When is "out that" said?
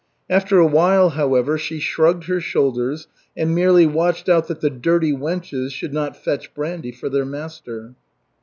4.29-4.59